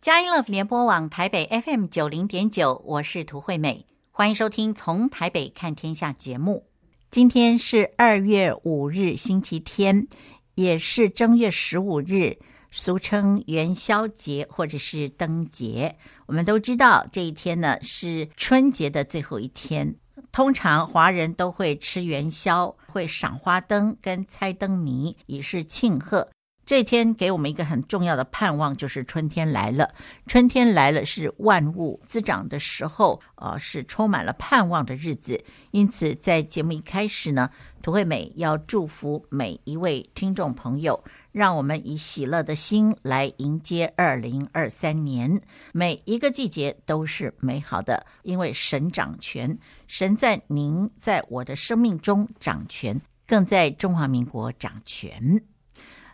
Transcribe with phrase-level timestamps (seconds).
[0.00, 6.64] 佳音乐联播网台北 FM 九零点九，我是涂惠美，欢迎收听《从台北看天下》节目。
[7.10, 10.08] 今天是二月五日，星期天，
[10.54, 12.38] 也是正月十五日，
[12.70, 15.94] 俗称元宵节或者是灯节。
[16.24, 19.94] 我们都知道这一天呢是春节的最后一天，
[20.32, 26.26] 通常华人都会吃元宵，会赏花灯跟猜灯谜，以示庆贺。
[26.70, 29.92] 这天给我们一个很重要的盼望，就是春天来了。
[30.28, 35.42] 春天来了是万物滋长的时候，呃，是充满了盼望的日子。
[35.72, 37.50] 因此，在节目一开始呢，
[37.82, 41.02] 涂惠美要祝福每一位听众朋友，
[41.32, 45.40] 让我们以喜乐的心来迎接二零二三年。
[45.72, 49.58] 每一个季节都是美好的，因为神掌权，
[49.88, 55.42] 神在您在我的生命中掌权，更在中华民国掌权。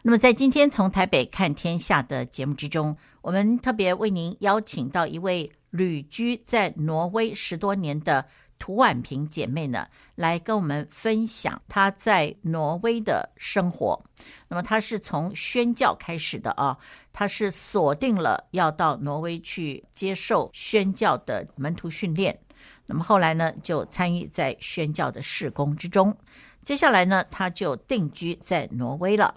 [0.07, 8.25] 那么，在今天从台北看天下的节目之中，我们特别为您邀请到一位旅居在挪威十多年的
[8.57, 14.01] 涂婉萍姐妹呢，来跟我们分享她在挪威的生活。
[14.47, 16.79] 那么，她是从宣教开始的啊，
[17.13, 22.39] 她是锁定了要到挪威去接受宣教的门徒训练。
[22.87, 26.17] 那么后来呢，就参与在宣教的事工之中。
[26.63, 29.35] 接下来呢，她就定居在挪威了。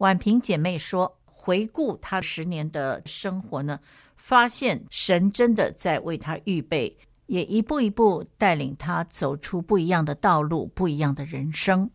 [0.00, 3.78] 婉萍姐妹说：“回顾她十年的生活呢，
[4.16, 11.90] 发现神真的在为她预备，也一步一步带领她走出不一样的道路，不一样的人生。”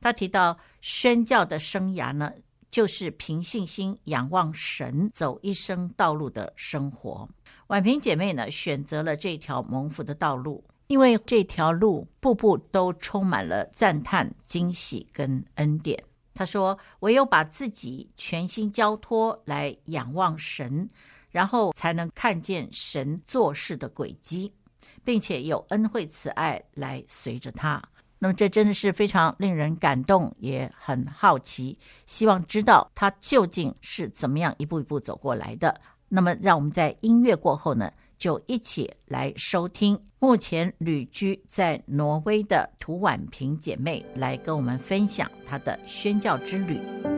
[0.00, 2.32] 她提到宣教的生涯呢，
[2.70, 7.28] 就是凭信心仰望神，走一生道路的生活。
[7.66, 16.00] 婉萍姐妹呢，选择了这条蒙福的道路，因为这条路步步都充满了赞叹、惊喜跟恩典。
[16.38, 20.88] 他说：“唯有把自己全心交托来仰望神，
[21.32, 24.54] 然后才能看见神做事的轨迹，
[25.02, 27.82] 并且有恩惠慈爱来随着他。
[28.20, 31.76] 那么，这真的是非常令人感动，也很好奇，
[32.06, 35.80] 希望知道他究竟是怎么样一步一步走过来的。
[36.08, 47.17] 那么，让我们在音乐过后呢，就一起来收听目前旅居在挪威的涂婉平姐妹来跟我们分享她的宣教之旅。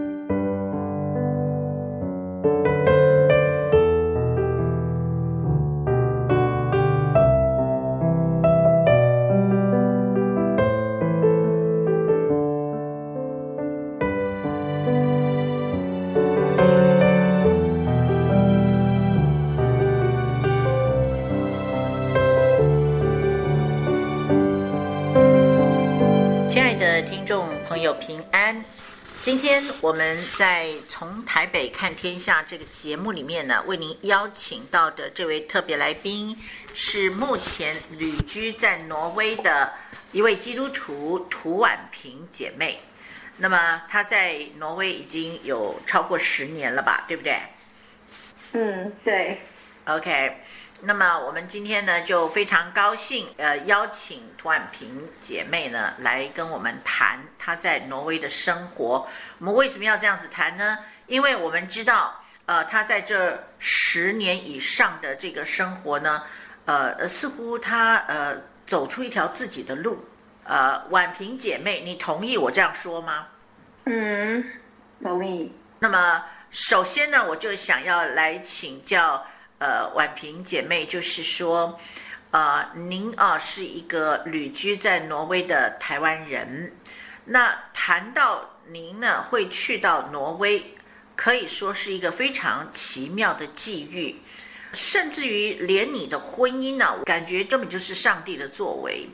[27.70, 28.64] 平安，
[29.22, 36.36] 今天我们在从台北看天下这个节目里面呢，为您邀请到的这位特别来宾
[36.74, 39.72] 是目前旅居在挪威的
[40.10, 42.80] 一位基督徒涂婉萍姐妹。
[43.36, 47.38] 那么她在挪威已经有超过十年了吧，对不对？
[48.52, 49.38] 嗯，对。
[49.84, 50.36] OK。
[50.82, 59.06] 那么我们今天呢，就非常高兴，呃，邀请涂婉萍姐妹呢来跟我们谈她在挪威的生活。
[59.38, 60.78] 我们为什么要这样子谈呢？
[61.06, 62.14] 因为我们知道，
[62.46, 66.22] 呃，她在这十年以上的这个生活呢，
[66.64, 68.36] 呃，似乎她呃
[68.66, 70.02] 走出一条自己的路。
[70.44, 73.26] 呃，婉萍姐妹，你同意我这样说吗？
[73.84, 74.42] 嗯，
[75.02, 75.54] 同意。
[75.78, 79.22] 那么首先呢，我就想要来请教。
[79.60, 81.78] 呃，婉萍姐妹就是说，
[82.30, 86.74] 呃，您啊是一个旅居在挪威的台湾人。
[87.26, 90.64] 那谈到您呢会去到挪威，
[91.14, 94.16] 可以说是一个非常奇妙的际遇，
[94.72, 99.06] 甚至于连你的婚姻呢，我感觉根本就是上帝的作为。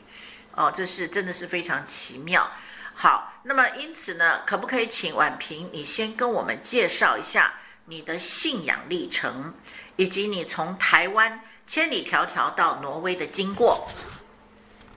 [0.55, 2.49] 哦，这是真的是非常奇妙。
[2.95, 7.53] 好，那么因此呢，可不可以请婉萍你先跟我们介绍一下
[7.87, 9.53] 你的信仰历程？
[9.97, 13.87] 以及你从台湾千里迢迢到挪威的经过。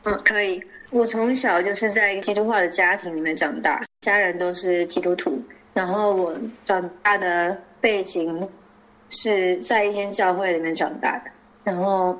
[0.03, 0.61] 嗯，可以。
[0.89, 5.41] 我从小就是在一个基督化的家庭里面长大，家人都是基督徒。
[5.73, 8.49] 然后我长大的背景
[9.09, 11.31] 是在一间教会里面长大的。
[11.63, 12.17] 然后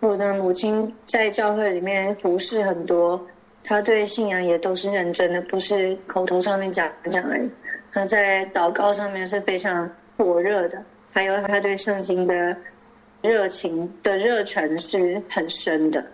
[0.00, 3.24] 我的母亲在教会里面服侍很多，
[3.68, 7.50] 他对信仰也都是认真的，不是口头上面讲讲而已。
[7.90, 10.80] 他在祷告上面是非常火热的。
[11.10, 12.56] 还有他对圣经的
[13.22, 16.04] 热情的热忱是很深的，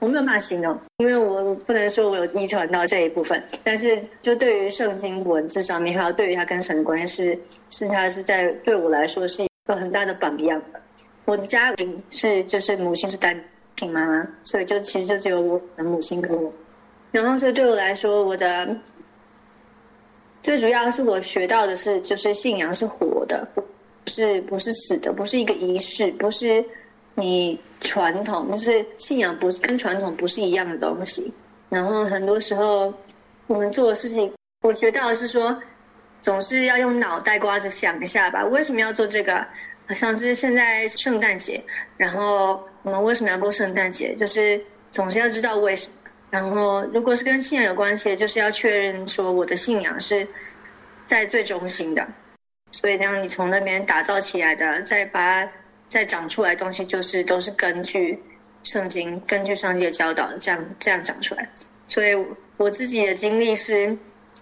[0.00, 3.42] 我没有办法形容，因为我不能说我有遗传到这一部分。
[3.64, 10.60] 但是就对于圣经文字上面，还有对于他跟神的关系是，他是在对我来说是一个很大的榜样。
[11.24, 13.40] 我的家庭是就是母亲是单
[13.76, 16.52] 亲妈妈，所以就其实就只有我的母亲跟我。
[17.10, 18.76] 然后所以对我来说，我的
[20.42, 26.64] 最主要是我学到的是，就是信仰是活的，不是不是死的，不是一个仪式，不是
[27.14, 31.32] 你传统，就是信仰不是跟传统不是一样的东西。
[31.68, 32.92] 然后很多时候
[33.46, 34.32] 我们做的事情，
[34.62, 35.56] 我学到的是说，
[36.22, 39.46] 总是要用脑袋瓜子想一下吧，为什么要做这个？
[39.86, 41.60] 好像是现在圣诞节，
[41.96, 44.14] 然后我们为什么要过圣诞节？
[44.14, 44.60] 就是
[44.92, 45.94] 总是要知道为什么。
[46.30, 50.24] 然后，如果是跟信仰有关系的，就是要确认说我的信仰是
[51.04, 52.06] 在最中心的。
[52.70, 55.52] 所以，让你从那边打造起来的，再把它
[55.88, 58.16] 再长出来东西，就是都是根据
[58.62, 61.48] 圣经、根据上帝的教导这样这样长出来。
[61.88, 62.16] 所以，
[62.56, 63.98] 我自己的经历是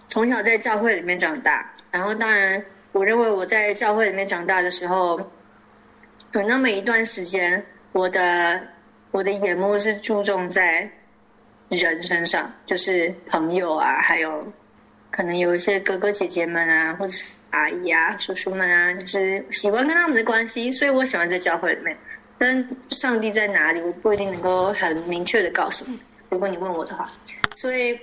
[0.09, 1.73] 从小在教会里面长大。
[1.89, 5.19] 然后，当然，我认为我在教会里面长大的时候，
[6.33, 8.61] 有那么一段时间，我的
[9.09, 10.87] 我的眼目是注重在。
[11.77, 14.45] 人身上，就是朋友啊，还有
[15.11, 21.95] 可能有一些哥哥姐姐们啊，或者是阿姨啊、叔叔们啊，就是喜欢跟他们的关系，所以我喜欢在教会里面。
[22.39, 25.99] 但上帝在哪里，我不一定能够很明确的告诉你。
[26.29, 27.11] 如果你问我的话，
[27.55, 27.99] 所以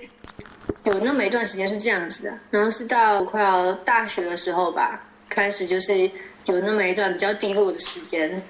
[0.83, 2.39] 有那么一段时间是这样子的。
[2.49, 6.09] 然后是到快要大学的时候吧，开始就是
[6.45, 8.41] 有那么一段比较低落的时间，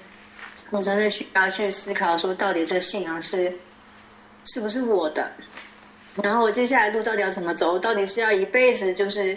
[0.70, 3.52] 我真的需要去思考说，到底这个信仰是。
[4.52, 5.30] 是不是我的？
[6.22, 7.78] 然后我接下来路到底要怎么走？
[7.78, 9.36] 到底是要一辈子就是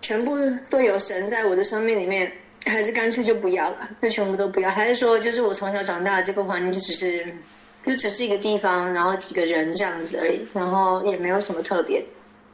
[0.00, 0.36] 全部
[0.70, 2.30] 都有神在我的生命里面，
[2.66, 4.70] 还是干脆就不要了，就全部都不要？
[4.70, 7.26] 还是说，就是我从小长大的这个环境就只是
[7.84, 12.04] 就只是一个地方，然后几个人这样子而已，然后也没有什么特别。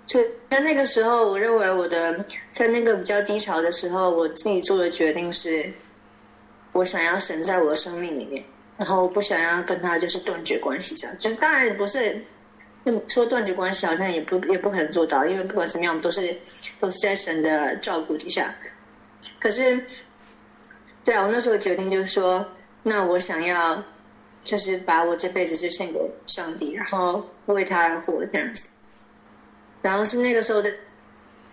[0.06, 5.70] 就在那个时候，我认为我的在那个比较低潮的时候，我自己做的决定是，
[6.72, 8.42] 我想要神在我的生命里面。
[8.82, 12.20] 然后不想要跟他就是断绝关系，这样就是当然不是，
[13.06, 16.36] 说断绝关系好像也不也不可能做到，因为不管怎么样，我们都是
[16.80, 18.52] 都是在神的照顾底下。
[19.38, 19.80] 可是，
[21.04, 22.44] 对啊，我那时候决定就是说，
[22.82, 23.80] 那我想要
[24.42, 28.66] 就是把我这辈子就献给上帝，然后为他而活这样子。
[29.80, 30.74] 然后是那个时候的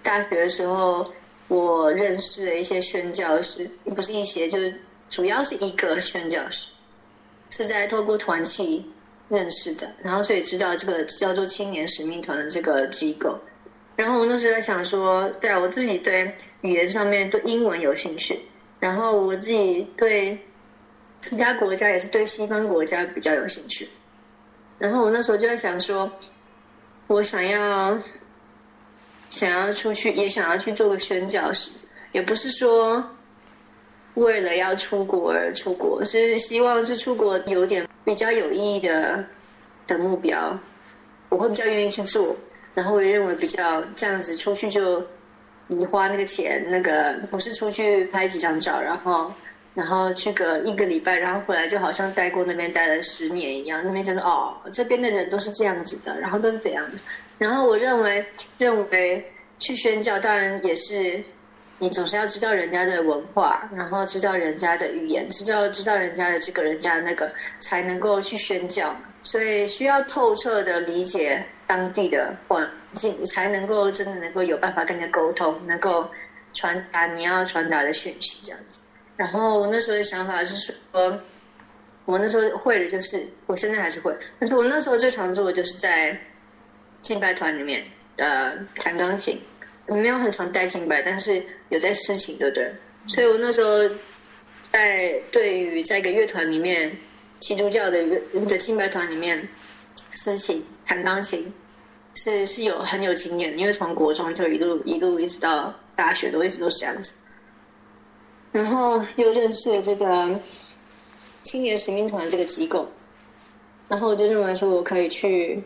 [0.02, 1.14] 大学的时候，
[1.48, 4.74] 我认识了一些宣教师，不是一些，就是
[5.12, 6.72] 主要是一个宣教师。
[7.50, 8.86] 是在透过团契
[9.28, 13.38] 认识的，然后所以知道这个叫做青年使命团的这个机构。
[13.96, 18.40] 然后我那时候在想说，对啊，我自己对语言上面对英文有兴趣，
[18.80, 20.38] 然后我自己对
[21.22, 23.90] 其他国家也是对西方国家比较有兴趣。
[24.78, 26.10] 然后我那时候就在想说，
[27.08, 27.98] 我想要
[29.30, 31.70] 想要出去，也想要去做个宣教师，
[32.12, 33.06] 也不是说。
[34.16, 39.24] 为了要出国而出国，是希望是出国有点比较有意义的
[39.88, 40.58] 的目标，
[41.30, 42.36] 我会比较愿意去做。
[42.74, 45.02] 然后我也认为比较这样子出去就
[45.68, 49.32] 你花那个钱，那个不是出去拍几张照，然后
[49.74, 53.82] 然后去个一个礼拜，然后回来就好像待过那边待了十年一样。
[53.86, 57.02] 那边就是哦，这边的人都是这样子的，然后都是怎样子。
[57.38, 58.26] 然后我认为
[58.58, 59.24] 认为
[59.60, 61.24] 去宣教当然也是。
[61.80, 67.28] 你总是要知道人家的文化，然后知道人家的语言，知道知道人家的这个人家的那个，
[67.60, 68.96] 才能够去宣教。
[69.22, 76.10] 所以需要透彻的理解当地的环境，才能够真的能够有办法跟人家沟通，能够
[76.54, 78.80] 传达你要传达的讯息这样子。
[79.16, 80.56] 然后我那时候的想法是
[80.92, 81.20] 说，
[82.06, 86.18] 我那时候会的就是，我现在还是会，但是我那时候最常做的就是在
[87.02, 87.84] 敬拜团里面
[88.18, 89.40] 呃弹钢琴。
[89.90, 92.72] 我没有很常带敬拜，但是有在私琴，对不对？
[93.08, 93.80] 所以我那时候
[94.72, 96.96] 在对于在一个乐团里面，
[97.40, 99.48] 基督教的乐的敬拜团里面，
[100.12, 101.52] 私琴弹钢琴
[102.14, 107.14] 是是有很有经验，因为从国中就一路一路一直到大学都一直都是这样子。
[108.52, 110.40] 然后又认识了这个
[111.42, 112.88] 青年使命团这个机构，
[113.88, 115.64] 然后我就认为说我可以去。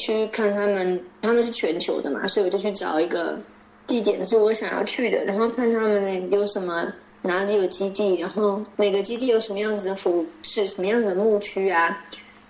[0.00, 3.38] 去看他们，他们是全球的嘛，所以我就去找一个
[3.86, 6.90] 地点是我想要去的，然后看他们有什么，
[7.20, 12.02] 哪里有基地，然后每个基地有什么样子的服饰，什么样子的牧区啊，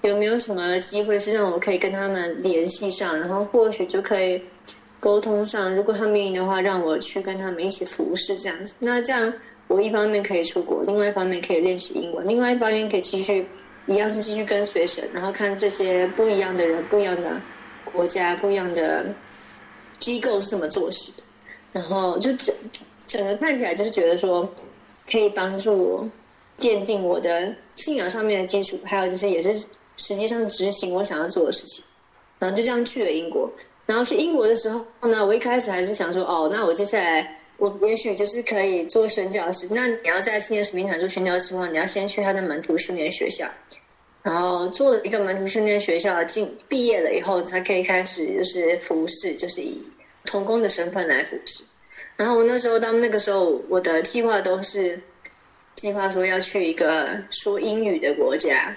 [0.03, 4.41] 有没有什么机会是让我可以跟他们联系上，然后或许就可以
[5.01, 8.75] 沟通上，如果他们愿意的话，让我去跟他们一起服侍这样子。
[8.79, 9.33] 那这样
[9.67, 13.45] 我一方面可以出国，另外一方面可以练习英文，另外一方面可以继续。
[13.95, 17.41] 一样是继续跟随神，然后看这些不一样的人、不一样的
[17.85, 19.07] 国家、不一样的
[19.99, 21.11] 机构是怎么做事，
[21.73, 22.55] 然后就整
[23.07, 24.49] 整个看起来就是觉得说，
[25.11, 26.09] 可以帮助我
[26.59, 29.59] 奠定我的信仰上面的基础，还有就是也是
[29.97, 31.85] 实际上执行我想要做的事情。
[32.39, 33.51] 然后就这样去了英国。
[33.85, 39.67] 然后去英国的时候呢，我一开始还是想说，哦，那我接下来我也许就是可以做宣教师。
[39.71, 43.47] 那你要在青年使命团做宣教师的话，你要先去他的门徒训练学校，
[44.23, 49.83] 然后做了一个门徒训练学校，进毕业了以后才可以开始就是服侍，就是以
[50.25, 51.65] 童工的身份来服侍。
[52.17, 55.01] 然后我那时候到那个时候，我的计划都是
[55.75, 58.77] 计划说要去一个说英语的国家。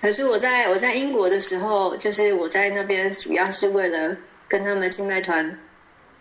[0.00, 4.16] 可是我在我在英国的时候，就是我在那边主要是为了
[4.48, 5.58] 跟他们敬拜团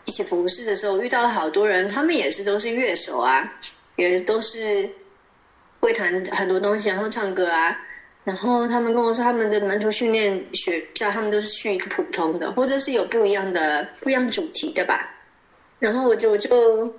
[0.04, 3.50] 一起服侍的时候，遇到了好多人，他们也是都是乐手啊，
[3.96, 4.90] 也都是
[5.80, 7.80] 会弹很多东西，然后唱歌啊。
[8.28, 15.10] 然后他们跟我说，他们的门徒训练学校，他们都是去一个普通的，或者是有不一样的不一样的主题的吧。
[15.80, 16.94] 然后我就我就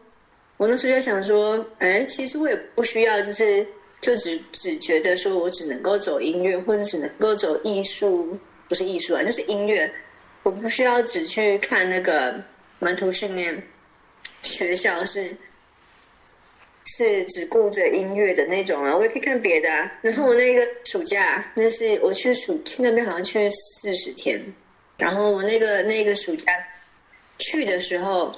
[0.56, 3.66] 我那时候就想说，哎，其实我也不需要，就是。
[4.00, 9.92] 就只只觉得说我只能够走音乐，或者只能够走艺术，不是艺术啊，就是音乐。
[10.44, 12.40] 我不需要只去看那个
[12.78, 13.61] 门徒训练
[14.40, 15.37] 学校是，
[16.97, 19.92] 是只顾着音乐的那种啊，我也可以看别的啊。
[20.00, 24.40] 然后我那个暑假，那是我去暑去那边好像去四十天，
[24.97, 26.52] 然后我那个那个暑假
[27.38, 28.33] 去的时候。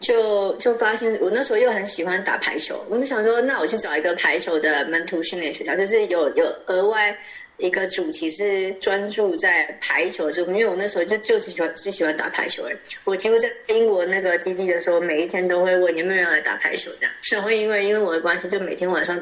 [0.00, 7.16] 就就发现，我那时候又很喜欢打排球，我就想说，那我去找一个排球的门徒训练学校，就是有有额外
[7.56, 12.64] 一个主题是专注在排球这，因为我那时候就就只喜欢只喜欢打排球。
[12.64, 17.14] 而已，我几乎在英国那个基地的时候，每一天都会问有没有人来打排球这样。
[17.32, 19.20] 然后因为因为我的关系，就每天晚上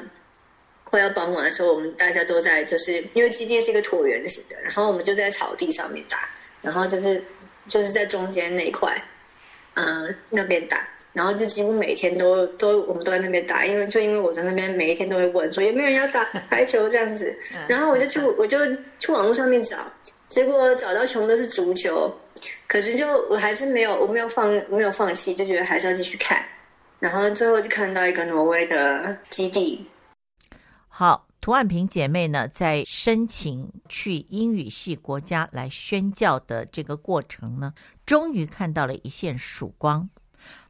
[0.85, 6.29] 快要傍晚的时候，我们大家都在，就是因为基地是一个椭圆形的，然后我们就在草地上面打，
[6.61, 7.23] 然后就是
[7.69, 8.95] 就是在中间那一块。
[9.75, 17.37] 嗯、那边打，然后就几乎每天都都我们都在那边打，因为就因为我在那边每一天都会问说有没有人要打 排球这样子，
[17.69, 18.59] 然后我就去我就
[18.99, 19.77] 去网络上面找，
[20.29, 22.11] 结果找到全部都是足球，
[22.67, 26.43] 可是就我还是没有我没有放没有放弃，就觉得还是要继续看，
[26.99, 29.87] 然后最后就看到一个挪威的基地。
[30.89, 37.75] 好，涂婉萍姐妹呢，在申请去英语系国家来宣教的这个过程呢，
[38.07, 40.09] 终于看到了一线曙光。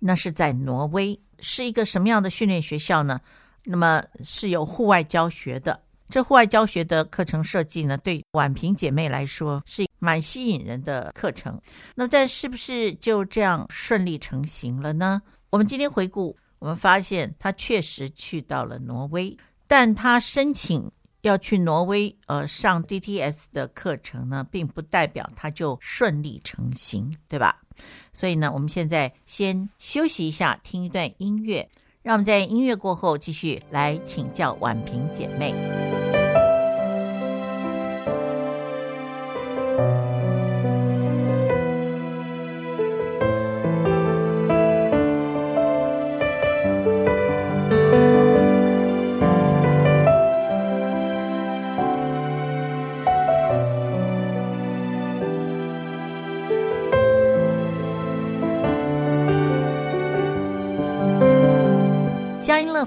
[0.04, 3.20] 那是在挪威，是一个什么样的训练学校呢？
[3.64, 5.80] 那么是有户外教学的。
[6.08, 11.58] 这户外教学的课程设计呢，对婉平姐妹来说是蛮吸引人的课程。
[11.94, 15.22] 那么，但是不是就这样顺利成行了呢？
[15.50, 19.34] 我们今天回顾，我们发现她确实去到了挪威。
[19.68, 20.90] 但她申请
[21.22, 27.60] 要去挪威，呃，上 DTS 的课程呢，并不代表他就顺利成行，对吧？
[28.12, 31.68] 所以呢，我们现在先休息一下，听一段音乐，
[32.02, 36.01] 让我们在音乐过后继续来请教婉平姐妹。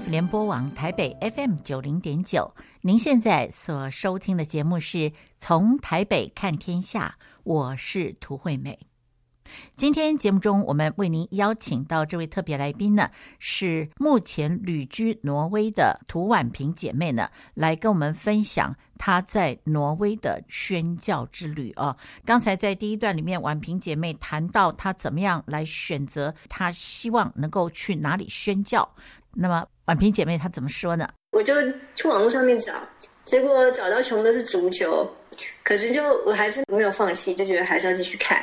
[0.06, 8.78] 联播网台北 FM 九零点九，您现在所收听的节目是从台北看天下，我是涂惠美。
[9.76, 21.96] 今天节目中，我们为您邀请到这位特别来宾呢，是目前旅居挪威的涂婉萍姐妹呢，来跟我们分享她在挪威的宣教之旅哦。
[22.24, 28.88] 刚才在第一段里面，婉萍姐妹谈到她怎么样来选择，她希望能够去哪里宣教。
[29.36, 31.08] 那么婉萍姐妹她怎么说呢？
[31.32, 31.54] 我就
[31.94, 32.72] 去网络上面找，
[33.24, 35.06] 结果找到全部都是足球，
[35.62, 38.42] 可是就我还是没有放弃，就觉得还是要继续看。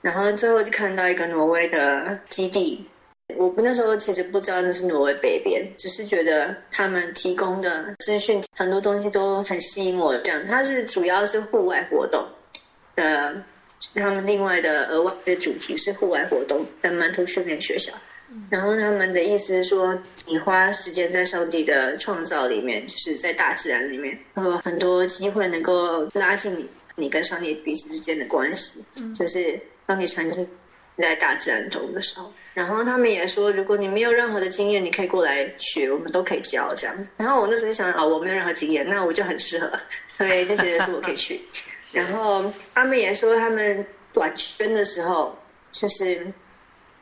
[0.00, 2.88] 然后最后就看到一个挪威的基地，
[3.36, 10.16] 我那时候其实不知道那是挪威北边，只是觉得他们提供的资讯很多东西都很吸引我。
[10.18, 12.24] 这样，它是主要是户外活动
[12.94, 13.34] 的，
[13.96, 17.92] 他们另外的额外的主题是户外活动的门徒训练学校。
[18.50, 30.46] 然后他们的意思是说，你花时间在上帝的创造里面，就是在大自然里面，有很多机会能够拉近你你跟上帝彼此之间的关系，就是当你沉浸
[30.98, 32.30] 在大自然中的时候。
[32.52, 37.06] 然后他们也说，如果你没有任何的经验，你可以过来学，我们都可以教这样。
[37.16, 39.70] 然后我那时候想，哦，我没有任何经验，那我就很适合，
[40.06, 41.40] 所以就觉得说我可以去。
[41.92, 45.34] 然后他们也说，他们短宣的时候，
[45.72, 46.26] 就是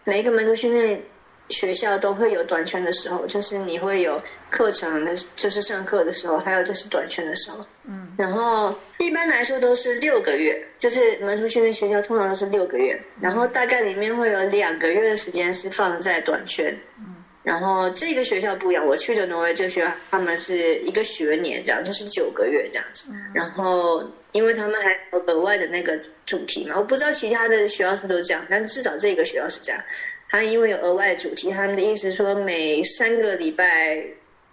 [0.04, 1.02] 每一个门徒训练。
[1.48, 7.58] 学校都会有短圈的时候，就是你会有课程的，就是上课的时候，还有就是短圈的时候。
[7.84, 16.76] 嗯，然后一般来说都是六个月，就是门徒训练学校通常都是六个月，然后大概里面会有两个月的时间是放在短圈。
[16.98, 23.06] 嗯，然后这个学校不一样，我去的挪威这学校，他们是一个学年这样，就是九个月这样子。
[23.12, 29.80] 嗯，然后因为他们还有额外的那个主题嘛，我不知道其他的学校是不是都这样，但至少这个学校是这样。
[30.28, 34.04] 他因为有额外的主题，他们的意思是说每三个礼拜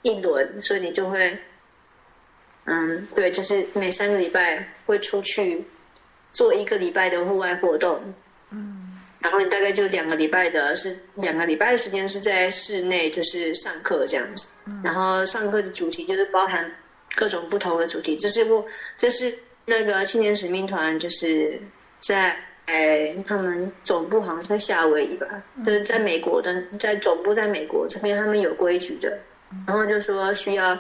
[0.03, 1.35] 一轮，所以你就会，
[2.65, 5.63] 嗯，对，就是每三个礼拜会出去
[6.31, 7.99] 做一个礼拜的户外活动，
[8.51, 14.47] 嗯，然后你大概就两个礼拜的是两个礼拜的时间是在室内，就是上课这样子，
[14.83, 16.71] 然后上课的主题就是包含
[17.15, 18.63] 各种不同的主题，这是不，
[18.95, 19.33] 这是
[19.65, 21.59] 那个青年使命团就是
[21.99, 22.37] 在。
[22.65, 25.27] 哎，他们总部好像在夏威夷吧？
[25.65, 29.17] 就是在美国的，在总部在美国这边，他们有规矩的。
[29.67, 30.75] 然后就说需要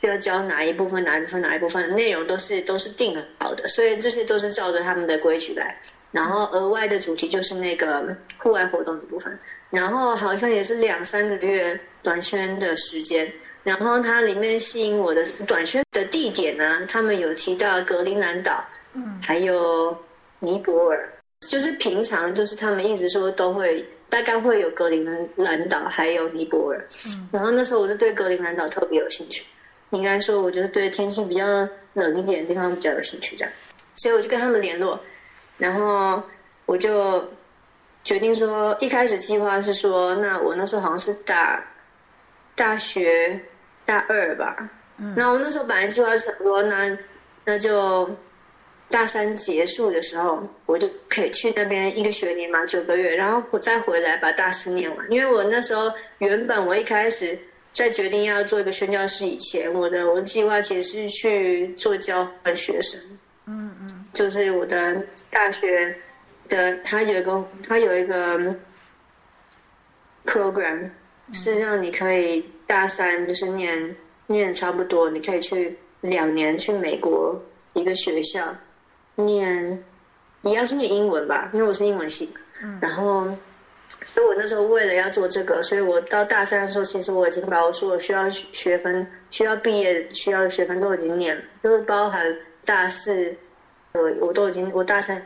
[0.00, 5.78] 需要教哪一部分，哪一部分，哪一部分内容都是都是定好的，所以这些都是照着他们的规矩来。
[6.10, 9.38] 然后额外的主题就是那个户外活动的部分。
[9.70, 13.30] 然后好像也是两三个月短宣的时间。
[13.62, 18.64] 然后它里面吸引我的是短宣的地点呢，他们有提到格陵兰岛，
[18.94, 19.96] 嗯，还有
[20.38, 21.12] 尼泊尔。
[21.40, 25.04] 就是平常，就是他们一直说都会，大概会有格陵
[25.36, 26.88] 兰岛，还有尼泊尔。
[27.06, 29.44] 嗯，然后那时候我就对格陵兰岛特别有兴趣。
[29.90, 31.46] 应该说，我就是对天气比较
[31.92, 33.54] 冷一点的地方比较有兴趣，这样。
[33.94, 34.98] 所以我就跟他们联络，
[35.58, 36.20] 然后
[36.64, 37.22] 我就
[38.02, 41.62] 决定说，一开始计划是说，那我那时候好像是大
[42.54, 43.38] 大学
[43.84, 44.68] 大二吧。
[44.98, 46.98] 嗯，那我那时候本来计划是说，那
[47.44, 48.10] 那就。
[48.88, 55.10] 大三结束的时候，我就可以去那边一个学年嘛，九个月，然后我再回来把大四念完。
[55.10, 57.36] 因为我那时候原本我一开始
[57.72, 63.00] 在决定要做一个宣教师以前，我的我计划其实是去做交换学生。
[63.46, 65.94] 嗯嗯，就是我的大学
[66.48, 68.54] 的，他有一个他有一个
[70.24, 70.88] program，
[71.32, 73.96] 是让你可以大三就是念
[74.28, 77.40] 念差不多，你可以去两年去美国
[77.74, 78.56] 一个学校。
[79.16, 79.84] 念，
[80.42, 82.32] 你要是念英文吧，因为我是英文系。
[82.62, 82.78] 嗯。
[82.80, 83.26] 然后，
[84.04, 93.34] 所以我那时候为了要做这个，所以我到大三的时候，其实我已经把我所有需要学分、需要毕业需要的学分都已经念了，就是包含大四，
[93.92, 95.20] 呃，我都已经我大三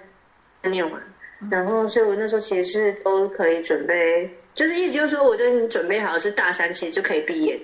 [0.62, 1.02] 念完。
[1.50, 7.60] 然后，所以我那时候其实是都可以准备，就是意思就是说，我就已经准备好是大三其实就可以毕业。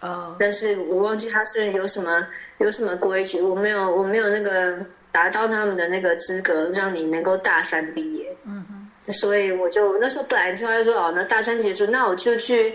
[0.00, 0.36] 哦。
[0.38, 2.26] 但是我忘记他是有什么
[2.58, 4.84] 有什么规矩，我没有我没有那个。
[5.16, 8.36] 达到他们的那个资格，让你能够大三毕业。
[8.44, 12.74] 嗯哼，所以我就那时候本来就说哦，那大三结束，那我就去，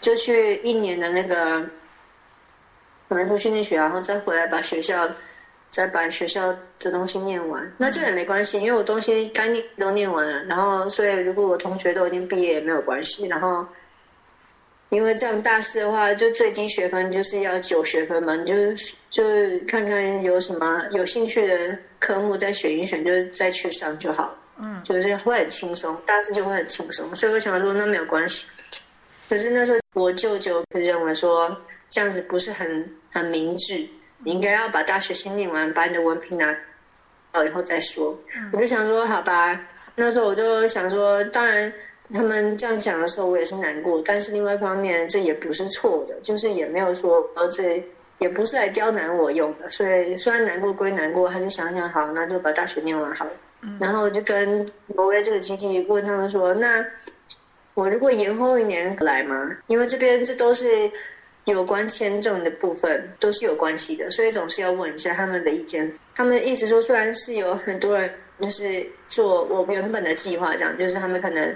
[0.00, 1.66] 就去一年的那个
[3.08, 5.08] 门徒训练学，然后再回来把学校，
[5.72, 7.72] 再把学校的东西念完。
[7.76, 10.44] 那这也没关系，因为我东西该念都念完了。
[10.44, 13.26] 然后，所以如果我同学都已经毕业也没有关系。
[13.26, 13.66] 然后。
[14.90, 24.34] 因为这样大四的话，就最低学分就是要九学分嘛，你就是就是看看有什么有兴趣的科目再选一选，就再去上就好。
[24.58, 27.14] 嗯，就是会很轻松，大四就会很轻松。
[27.14, 28.46] 所以我想说，那没有关系。
[29.28, 31.54] 可是那时候我舅舅就认为说，
[31.90, 33.86] 这样子不是很很明智，
[34.24, 36.56] 你应该要把大学先念完，把你的文凭拿
[37.30, 38.18] 到以后再说。
[38.34, 39.60] 嗯，我就想说，好吧，
[39.94, 41.70] 那时候我就想说，当然。
[42.12, 44.02] 他们这样讲的时候，我也是难过。
[44.04, 47.82] 但是另外一方面，这也不是错的，就是也没有说，呃，这
[48.22, 49.68] 也不是来刁难我用的。
[49.68, 53.30] 所以虽然难过归难过，还是想想好，那就把大学念完好了。
[53.60, 53.76] 嗯。
[53.78, 56.82] 然后我就跟挪威这个基地问他们说：“那
[57.74, 59.50] 我如果延后一年来吗？
[59.66, 60.90] 因为这边这都是
[61.44, 65.92] 有关签证的部分，都是有关系的，所以总是要问一下他们的意见。
[66.14, 71.54] 他们意思说，虽然是有很多人就是做我原本的计划，这样就是他们可能。”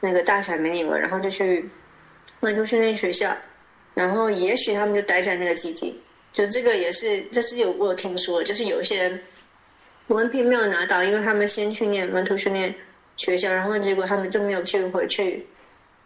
[0.00, 1.68] 那个大学还没念完，然后就去
[2.38, 3.36] 门徒训练学校，
[3.98, 6.00] 然后也许他们就待在那个基地。
[6.32, 9.20] 就这个也是，这是有我有听说，就是有一些人
[10.06, 12.72] 文凭没有拿到，因为他们先去念门徒训练
[13.16, 15.44] 学校，然后结果他们就没有去回去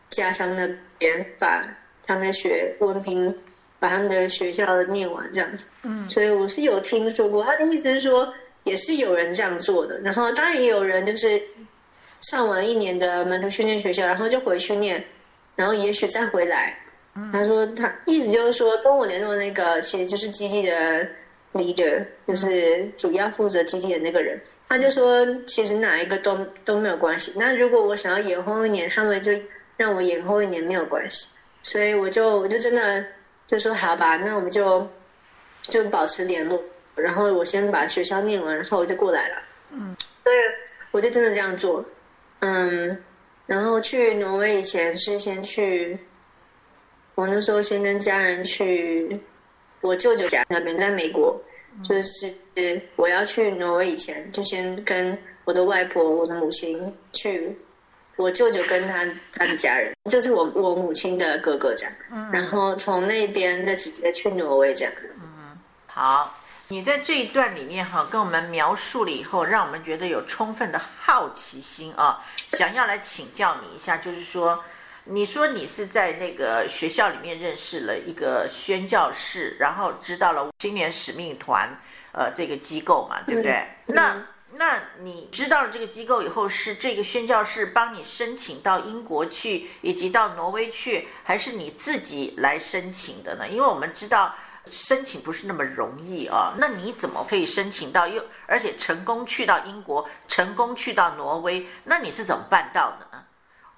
[0.08, 1.62] 家乡那边把
[2.06, 3.34] 他们的学文凭
[3.78, 5.68] 把他们的学校念完这样子。
[5.82, 8.32] 嗯，所以我是有听说过，他的意思是说
[8.64, 11.40] 也是有人这样做的，然后当然也有人就是。
[12.30, 15.04] 上完一年的门徒训练学校，然后就回去念，
[15.56, 16.78] 然后也许再回来。
[17.32, 21.06] 他说他意思就是说，跟我联络的那个其实就是基地的
[21.52, 24.40] leader，就是主要负责基地的那个人。
[24.68, 27.32] 他就说，其实哪一个都都没有关系。
[27.36, 29.32] 那如果我想要延后一年，他们就
[29.76, 31.28] 让我延后一年没有关系。
[31.62, 33.04] 所以我就我就真的
[33.46, 34.88] 就说好吧，那我们就
[35.62, 36.58] 就保持联络。
[36.94, 39.34] 然后我先把学校念完，然后我就过来了。
[39.70, 39.94] 嗯，
[40.24, 40.32] 对，
[40.90, 41.84] 我就真的这样做。
[42.40, 42.98] 嗯，
[43.46, 45.98] 然后去挪威以前是先去，
[47.14, 49.20] 我那时候先跟家人去
[49.80, 51.40] 我舅舅家那边，在美国。
[51.82, 52.30] 就是
[52.96, 57.58] 我要去挪威以前，就先跟我的外婆、我的母亲去。
[58.16, 61.92] 我舅舅跟他他的家人，就是我我母亲的哥哥这样。
[62.12, 62.30] 嗯。
[62.30, 64.92] 然后从那边再直接去挪威这样。
[65.16, 66.38] 嗯，好。
[66.68, 72.22] 你在这一段里面哈，跟我们描述了以后，让我们觉得有充分的好奇心啊，
[72.52, 74.58] 想要来请教你一下，就是说，
[75.04, 81.68] 你说你是在那个学校里面认识了一个宣教士，然后知道了青年使命团，
[82.12, 83.52] 呃，这个机构嘛，对不对？
[83.86, 93.48] 嗯、那那你知道了这个机构以后，是这个宣教士帮你申请到英国去，以及到挪威去，还是你自己来申请的呢？
[93.48, 94.34] 因为我们知道。
[94.70, 101.66] 申请不是那么容易啊，那你怎么可以申请到又而且成功去到英国，成功去到挪威？
[101.82, 103.11] 那你是怎么办到的呢？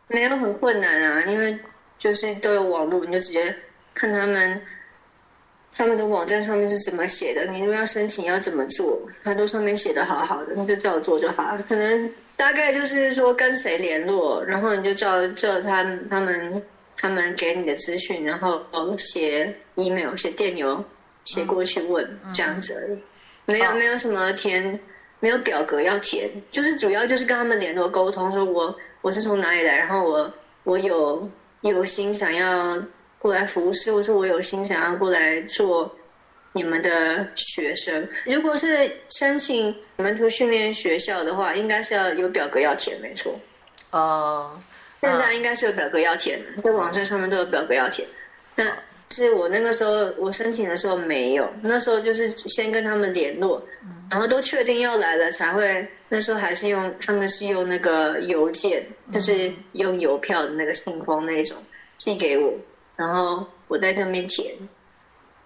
[0.08, 1.58] 没有很困难啊，因为
[1.98, 3.54] 就是都有网络，你就直接
[3.94, 4.60] 看他们
[5.76, 7.44] 他们的网站上面是怎么写的。
[7.46, 11.62] 你如果要申请要怎么做，他都上面写的好好的，你就照做就好了。
[11.68, 16.62] 可能大概就是说跟谁联络，然后你就照照他他们。
[16.96, 18.62] 他们给你的资讯，然后
[18.96, 20.82] 写 email、写电邮、
[21.24, 22.98] 写过去问、嗯、这样子而已，
[23.46, 24.78] 没有、哦、没有什么填，
[25.18, 32.82] 没有表格要填，就是主要就是跟他们联络沟通，说我我是从哪里来，然后我我有有心想要
[33.18, 35.94] 过来服侍，或是我有心想要过来做
[36.52, 38.08] 你们的学生。
[38.24, 43.38] 如果是申请门徒训练学校的话，应该是要有表格要填，没错。
[43.90, 44.58] 哦。
[45.02, 48.08] 现在应该是有表格要填的，在网站上面都有表格要填。
[48.54, 48.66] 但
[49.10, 53.62] 是我那个时候我申请的时候没有，那时候就是先跟他们联络，
[54.10, 55.86] 然后都确定要来了才会。
[56.08, 61.56] 那时候还是用他们是用那个邮件，就是用邮票的那个信封那种
[61.98, 62.52] 寄给我，
[62.96, 64.54] 然后我在上面填，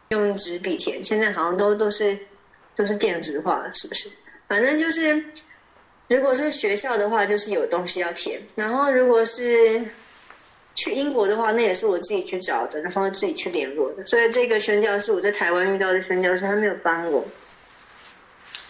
[0.09, 1.03] 用纸笔填。
[1.03, 2.19] 现在好像都都是
[2.77, 4.09] 都是电子化了，是不是？
[4.47, 5.23] 反正就是。
[6.11, 9.79] 如果是学校的话，就是有东西要填；然后如果是
[10.79, 14.07] 去英国的话，那也是我自己去找的，然后自己去联络的。
[14.07, 17.27] 所以这个宣教是我在台湾遇到的宣教师，他没有帮我。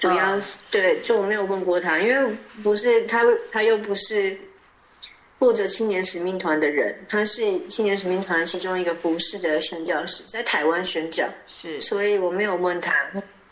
[0.00, 4.34] 主要是对，就我没有问过他，因为不是他，他又不是
[5.38, 11.28] 负责青年使命团的人，他是青年使命团其中一个服侍的宣教师，在台湾宣教。
[11.46, 12.94] 是，所以我没有问他，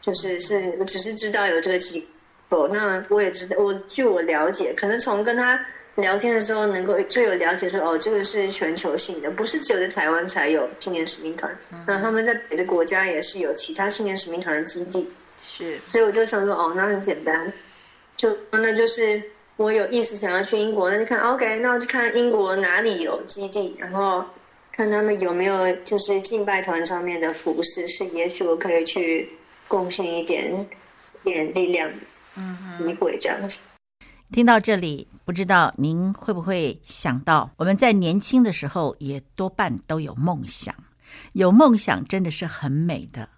[0.01, 2.09] 就是是我只是知道有这个机。
[2.49, 5.61] 构，那我也知道，我据我了解，可能从跟他
[5.96, 11.50] 聊天的时候，能够就有了解说，哦，这个是全球性的，不是只有在台湾才有青年使命团，
[11.87, 15.09] 那他们在别的国家也是有其他青年使命团的基地。
[15.42, 17.50] 是，所以我就想说，哦，那很简单，
[18.16, 19.22] 就那就是
[19.56, 24.24] 我有意思想要去英国，那就看 OK，那我就看英国哪里有基地，然后
[24.72, 29.30] 看他们有没有就是敬拜团上面的服饰，是也许我可以去
[29.66, 30.66] 贡献一点
[31.24, 32.06] 点力量的。
[32.37, 33.59] 嗯，你会这样子。
[34.33, 40.75] 听到这里，不知道您会不会想到，我们在年轻的时候也多半都有梦想，
[41.35, 43.29] 有梦想真的是很美的。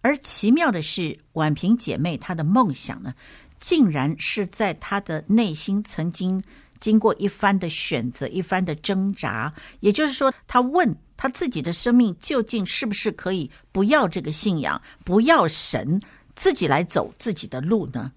[0.00, 3.12] 而奇妙的是，婉萍姐妹她的梦想呢，
[3.58, 6.40] 竟然是在她的内心曾经
[6.78, 9.52] 经过一番的选择、一番的挣扎。
[9.80, 16.00] 也就是说，她问她自己的生命究竟是不是可以不要这个信仰，不要神，
[16.34, 18.12] 自己来走自己的路呢？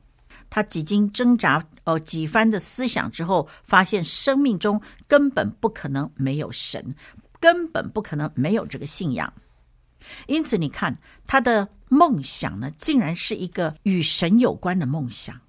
[0.51, 6.93] 他几经挣扎，哦，几番的思想之后，发现生命中根本不可能没有神，
[7.39, 9.33] 根本不可能没有这个信仰。
[10.27, 15.39] 因此，你看他的梦想呢，竟然是一个与神有关的梦想，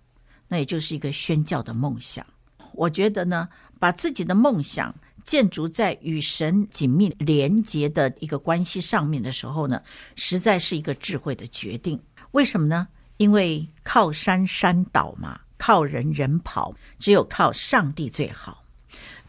[0.47, 2.25] 那也就是一个宣教的梦想。
[2.73, 3.49] 我觉得呢，
[3.81, 9.83] 把自己的梦想建筑在与神紧密连结的一个关系上面的时候呢，
[10.15, 12.01] 实在是一个智慧的决定。
[12.31, 12.87] 为什么呢？
[13.23, 18.65] 因为靠山山倒嘛，靠人人跑，只有靠上帝最好。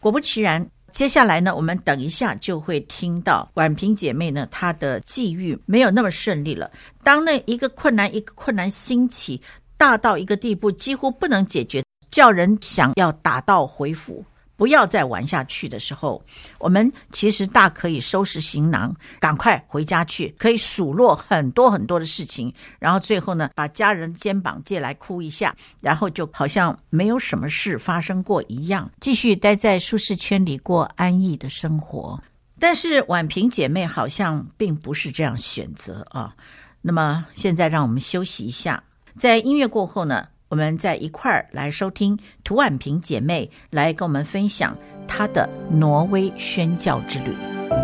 [0.00, 6.68] 果不其然，接下来呢，我们等一下就会听到婉平姐妹呢，她的际遇没有那么顺利了。
[7.04, 9.40] 当那一个困难一个困难兴起，
[9.76, 14.24] 大到一个地步，几乎不能解决，叫人想要打道回府，
[14.56, 16.22] 不要再玩下去的时候，
[16.58, 32.22] 我们其实大可以收拾行囊，赶快回家去，可以数落很多很多的事情，然后最后呢，把家人肩膀借来哭一下，然后就好像没有什么事发生过一样，继续待在舒适圈里过安逸的生活。
[32.60, 36.34] 但是婉萍姐妹好像并不是这样选择啊。
[36.80, 38.82] 那么现在让我们休息一下，
[39.16, 47.83] 在音乐过后呢，我们在一块儿来收听涂婉萍姐妹来跟我们分享她的挪威宣教之旅。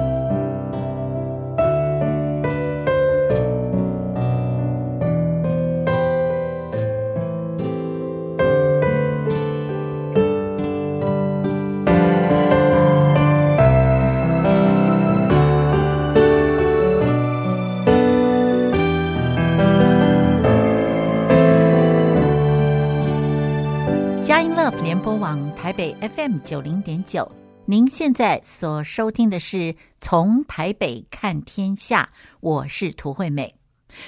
[26.20, 27.32] M 九零点九，
[27.64, 33.54] 您现在所收听的是从台北看天下，我是涂惠美。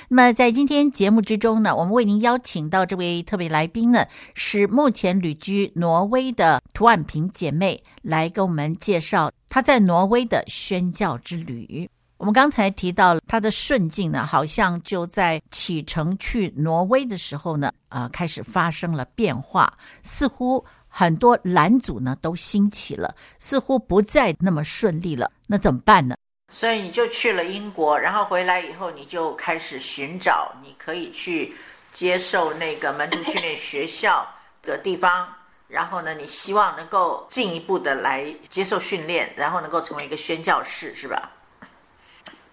[0.08, 11.88] 那么在今天节目之中呢，我们为您邀请到这位特别来宾呢，是目前旅居挪威的涂婉萍姐妹，来跟我们介绍她在挪威的宣教之旅。
[12.18, 19.72] 我们刚才提到她的顺境呢，好像就在启程去挪威的时候呢，啊、开始发生了变化，
[20.02, 20.62] 似乎。
[20.94, 25.30] 很多拦阻呢都兴起了，似乎不再那么顺利了。
[25.46, 26.14] 那怎么办呢？
[26.50, 31.54] 所以你就去了英国，然后回来以后，你就开始寻找你可以去
[31.94, 34.26] 接受那个门徒训练学校
[34.62, 35.26] 的地方。
[35.66, 41.30] 然后呢，你希望能够进一步的来接受训练，然后能够成为一个宣教士，是吧？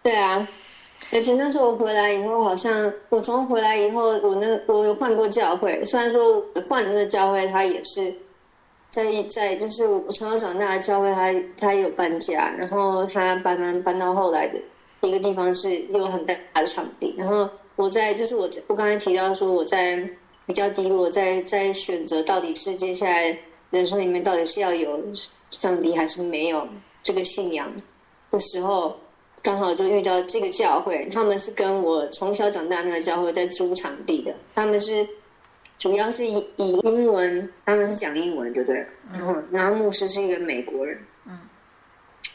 [0.01, 0.47] 对啊，
[1.11, 8.15] 而且那时候我回来以后，好像我从回来以后，我那个我有换过教会，虽然说换的那个教会，它也是。
[8.89, 14.59] 在在就是我从小长大的教会，他他有搬家，然后他搬搬搬到后来的
[15.01, 17.13] 一个地方是有很大的场地。
[17.15, 20.03] 然后我在就是我我刚才提到说我在
[20.47, 23.37] 比较低落，在在选择到底是接下来
[23.69, 24.99] 人生里面到底是要有
[25.51, 26.67] 上帝还是没有
[27.03, 27.71] 这个信仰
[28.31, 28.97] 的时候，
[29.43, 35.07] 刚好就遇到这个教会，他们是跟我从小长大那个教会在租场地的，他们是。
[35.79, 38.85] 主要是以以英文，他们是讲英文，对不对？
[39.13, 41.39] 然后，然后牧师是一个美国人，嗯，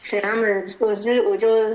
[0.00, 1.68] 所以他们，我就我就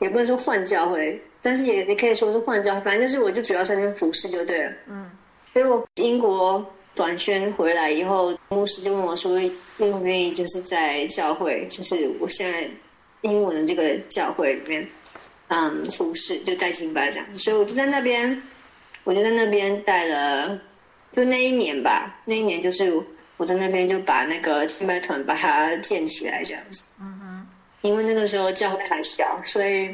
[0.00, 5.10] 也不能说换教会，但是也也可以说是换教会，反正就是我就主要在那边服侍就对了，嗯。
[5.50, 9.40] 所以我英国短宣回来以后，牧师就问我说，
[9.78, 12.68] 愿不愿意就是在教会，就是我现在
[13.22, 14.86] 英文的这个教会里面，
[15.48, 18.40] 嗯，服侍就带敬拜这样，所以我就在那边，
[19.04, 20.60] 我就在那边带了。
[21.18, 22.92] 就那一年吧，那一年就是
[23.38, 26.80] 我在那边就把那个清白团把它建起来这样子。
[27.00, 27.46] 嗯哼。
[27.80, 29.92] 因为那个时候教会还小，所以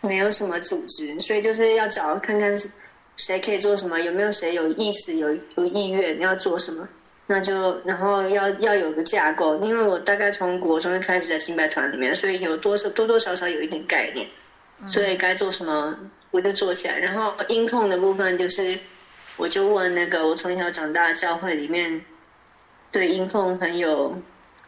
[0.00, 2.52] 没有什么组织，所以就是要找看看
[3.14, 6.88] 谁可以做什么，有没有谁有意思、有有意愿要做什么，
[7.28, 9.56] 那就然后要要有个架构。
[9.58, 14.26] 因为我大概从国中就开始在清白团里面，所以有多少多多少少有一点概念，
[14.88, 15.96] 所以该做什么
[16.32, 16.98] 我就做起来。
[16.98, 18.76] 然后音控的部分就是。
[19.36, 22.00] 我就问那个我从小长大的教会里面，
[22.92, 24.16] 对音控很有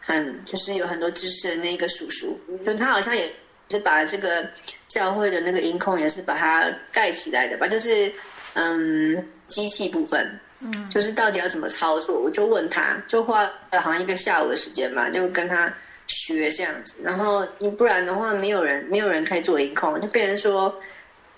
[0.00, 3.32] 很就是有很多知识的那个叔叔，就他好像也
[3.70, 4.44] 是把这个
[4.88, 8.12] 教会的那个音控也是把它盖起来的吧，就是
[8.54, 15.72] 嗯机器部分，嗯，就是到底要怎么操作，我就问他，就花了好像一个下午的时间嘛，就跟他
[16.08, 20.76] 学这样子，然后你不然的话没有人没有人可以做音控，就变成说。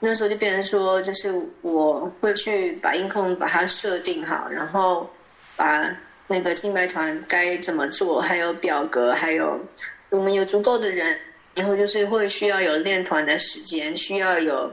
[0.01, 5.09] 那时候就变成说，就是我会去把音控把它设定好，然后
[5.57, 5.91] 把
[6.27, 9.59] 那个敬拜团该怎么做，还有表格，还有
[10.11, 11.19] 我们有足够的人，
[11.55, 14.73] 以后就是会需要有练团的时间，需要有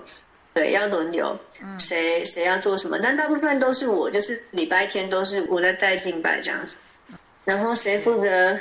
[0.53, 1.35] 对要轮流，
[1.79, 6.75] 谁谁要做什么，但大部分都是我，就是礼拜天都是我在带敬拜这样子，
[7.43, 8.55] 然后谁负责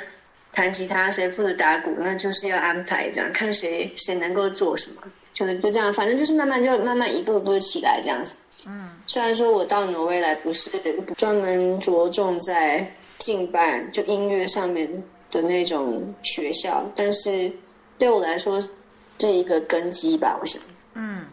[0.51, 5.03] 弹吉他，谁负责打鼓，那就是要安排这样，看谁谁能够做什么。
[5.35, 8.35] 就就这样，反正就是慢慢就慢慢一步一步起来这样子。
[8.65, 10.71] 嗯，虽然说我到挪威来不是
[11.17, 14.89] 专门着重在敬拜就音乐上面
[15.29, 17.51] 的那种学校，但是
[17.99, 18.59] 对我来说
[19.19, 20.59] 是一个根基吧，我想。
[20.93, 21.25] 嗯，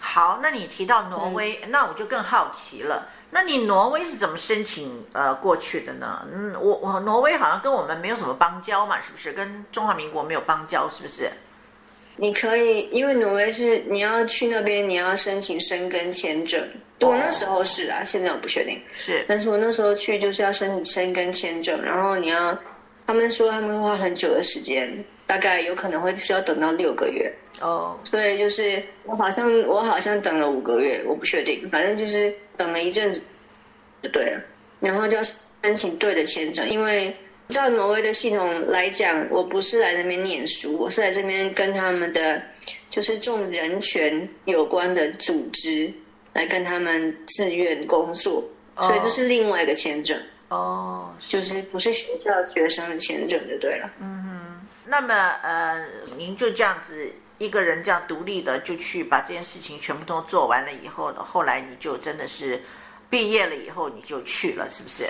[0.00, 3.06] 好，那你提到挪威，嗯，那我就更好奇了。
[3.30, 6.26] 那你挪威是怎么申请呃过去的呢？
[6.34, 9.32] 嗯，我我挪威好像跟我们没有什么邦交嘛，是不是？
[9.32, 11.30] 跟中华民国没有邦交，是不是？
[12.20, 16.62] 你可以，因为挪威是你要去那边，你要申请申根签证。
[17.00, 18.78] 我那时候是啊，现在我不确定。
[18.94, 22.56] 是，但是我那时候去就是要申请申根签证，然后你要，
[23.06, 27.32] 他们说他们会花很久的时间，大概有可能会需要等到六个月。
[27.60, 33.22] 哦，所以就是我好像我好像等了五个月，我不确定，反正就是等了一阵子
[34.02, 34.42] 就对了，
[34.78, 35.22] 然后就要
[35.62, 37.14] 申请对的签证，因为
[37.50, 42.40] 照挪威的系统来讲，我不是来那边念书，我是来这边跟他们的
[42.88, 45.92] 就是重人权有关的组织
[46.32, 48.42] 来跟他们自愿工作，
[48.78, 50.18] 所以这是另外一个签证。
[50.48, 53.90] 哦，就是不是学校学生的签证就对了。
[54.00, 55.84] 嗯哼，那么呃，
[56.16, 57.10] 您就这样子。
[57.38, 62.60] 一个人这样独立的就去把这件事情全部都做完了以后呢，后来你就真的是
[63.08, 65.06] 毕业了以后你就去了，是不是？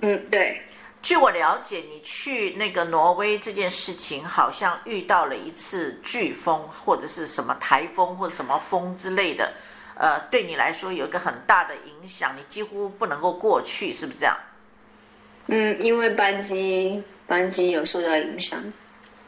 [0.00, 0.62] 嗯，对。
[1.08, 9.50] 据我了解，你去那个挪威这件事情，好像遇到了一次飓风或者是什么台风或者什么风之类的，
[9.94, 14.36] 呃，对你来说有一个很大的影响，你几乎不能够过去，是不是这样？
[15.46, 18.62] 嗯，因为班机班机有受到影响。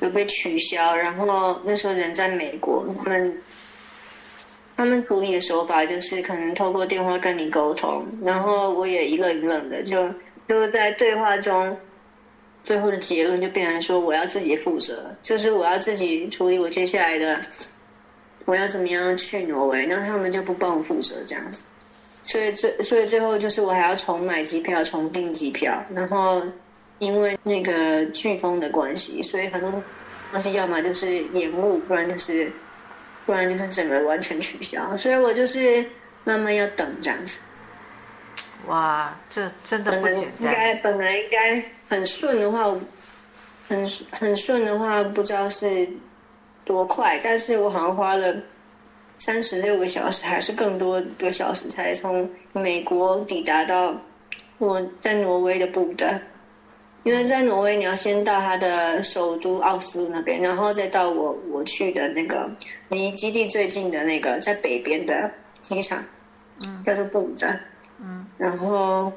[0.01, 3.43] 有被取消，然后那时候人在美国，他们
[4.77, 10.07] 他们处理的手法就是可能透过电话跟你沟通，然后我也一愣一愣的，就
[10.51, 11.79] 就是在对话中，
[12.65, 17.41] 最后的结论就变成说我要自己负责，就是我要自己处理我接下来的，
[18.47, 21.63] 我要怎么样去挪威，那他们就不帮我负责这样子，
[22.25, 26.43] 所以最所以最后就是我还要重买机票，重订机票，然后。
[27.01, 29.73] 因为那个飓风的关系，所以很多
[30.31, 32.53] 东西要么就是延误，不然就是，
[33.25, 34.95] 不然就是整个完全取消。
[34.99, 35.83] 所以我就是
[36.25, 37.41] 慢慢要等这样子。
[38.71, 40.25] 哇，这真的不简单。
[40.39, 42.73] 应该本来应该很顺的话，
[43.69, 45.89] 很很顺的话，不知道是
[46.65, 48.33] 多快，但是我好像花了
[49.19, 53.93] 三十六个小时，还是更多个小时，才从美国抵达到
[54.59, 56.07] 我在挪威的布德。
[57.03, 62.49] 因为在挪威，你要先到他的首都奥斯陆那边，然后再到我我去的那个
[62.91, 65.31] 离基地最近的那个在北边的
[65.63, 66.05] 机场，
[66.67, 67.70] 嗯，叫做布鲁站，嗯，
[68.41, 69.13] 然后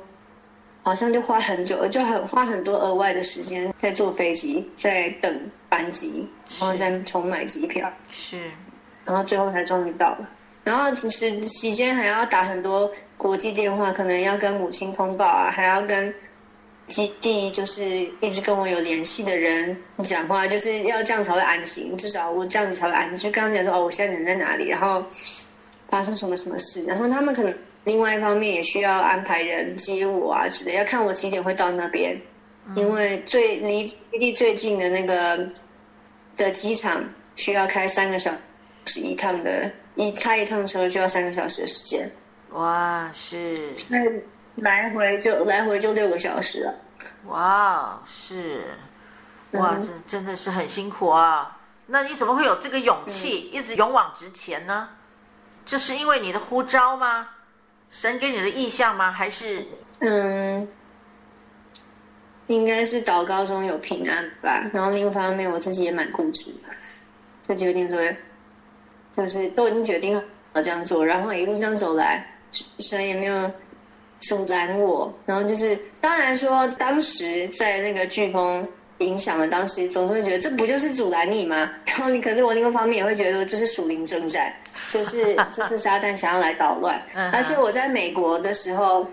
[0.82, 8.52] 好像就花很久，就很花很多额外的时间在坐飞机，在等班机，然后再重买机票，是，
[9.06, 10.30] 然后最后才终于到了。
[10.66, 16.14] 然后其实期间还要打很多国际电话，可能要跟母亲通报啊，还要跟。
[16.88, 17.86] 基地就是
[18.20, 21.98] 一直跟我有联系的人讲话，就是要这样才会安心。
[21.98, 23.18] 至少我这样子才会安心。
[23.18, 25.02] 就跟他们讲说哦，我现在人在哪里，然后
[25.88, 26.84] 发生什么什么事。
[26.84, 32.19] 然后他们可能另外一方面也需要安排人接我啊之类，要看我几点会到那边。
[32.76, 35.50] 因为最离基地最近的那个
[36.38, 37.04] 的机场
[37.36, 38.32] 需要开三个小
[38.86, 42.10] 时一趟的，一开一趟车就要三个小时的时间。
[42.52, 43.54] 哇，是。
[43.89, 43.98] 那
[44.56, 46.74] 来回就来回就六个小时了，
[47.26, 48.63] 哇，是，
[49.52, 51.60] 哇，这真的是很辛苦啊。
[51.88, 54.88] 那你怎么会有这个勇气，一直勇往直前呢？
[55.65, 57.28] 这是因为你的呼召吗？
[57.93, 59.12] 神给你的意向吗？
[59.12, 59.63] 还是
[59.99, 60.67] 嗯，
[62.47, 64.69] 应该是祷告中有平安吧。
[64.73, 66.69] 然后另一方面，我自己也蛮固执的，
[67.47, 67.97] 就决定说，
[69.15, 72.27] 就是都已经决定了这样做，然后一路这样走来，
[72.79, 73.49] 神也没有。
[74.19, 78.65] 阻拦我，然后就是，当然说，当时在那个飓风
[79.04, 81.72] 影响了，当时总是会觉得这不就是阻拦你吗？
[81.86, 84.52] 然后你，可是我另一方面也会觉得这是属灵征战，
[84.89, 87.00] 就是 就是撒旦想要来捣乱。
[87.32, 89.06] 而且我在美国的时候，